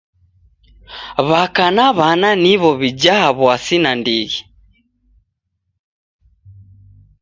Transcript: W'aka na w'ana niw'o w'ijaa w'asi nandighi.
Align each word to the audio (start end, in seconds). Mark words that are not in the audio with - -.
W'aka 1.29 1.65
na 1.75 1.85
w'ana 1.97 2.29
niw'o 2.43 2.71
w'ijaa 2.79 3.27
w'asi 3.37 3.77
nandighi. 3.83 4.41